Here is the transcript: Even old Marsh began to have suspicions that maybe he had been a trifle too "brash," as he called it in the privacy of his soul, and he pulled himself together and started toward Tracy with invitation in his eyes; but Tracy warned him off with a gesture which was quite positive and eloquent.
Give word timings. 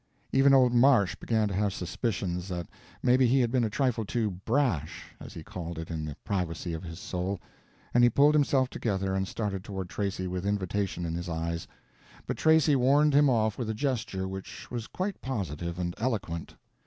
Even 0.31 0.51
old 0.51 0.73
Marsh 0.73 1.13
began 1.13 1.47
to 1.47 1.53
have 1.53 1.71
suspicions 1.73 2.47
that 2.47 2.67
maybe 3.03 3.27
he 3.27 3.39
had 3.39 3.51
been 3.51 3.63
a 3.63 3.69
trifle 3.69 4.03
too 4.03 4.31
"brash," 4.31 5.05
as 5.19 5.35
he 5.35 5.43
called 5.43 5.77
it 5.77 5.91
in 5.91 6.05
the 6.05 6.15
privacy 6.23 6.73
of 6.73 6.81
his 6.81 6.97
soul, 6.99 7.39
and 7.93 8.03
he 8.03 8.09
pulled 8.09 8.33
himself 8.33 8.67
together 8.67 9.13
and 9.13 9.27
started 9.27 9.63
toward 9.63 9.89
Tracy 9.89 10.25
with 10.25 10.43
invitation 10.43 11.05
in 11.05 11.13
his 11.13 11.29
eyes; 11.29 11.67
but 12.25 12.35
Tracy 12.35 12.75
warned 12.75 13.13
him 13.13 13.29
off 13.29 13.59
with 13.59 13.69
a 13.69 13.75
gesture 13.75 14.27
which 14.27 14.71
was 14.71 14.87
quite 14.87 15.21
positive 15.21 15.77
and 15.77 15.93
eloquent. 15.99 16.55